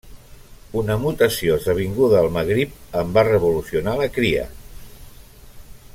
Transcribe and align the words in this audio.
Una 0.79 0.95
mutació 1.01 1.57
esdevinguda 1.61 2.17
al 2.21 2.31
Magrib 2.39 2.73
en 3.03 3.13
va 3.19 3.27
revolucionà 3.29 3.97
la 4.01 4.11
cria. 4.19 4.51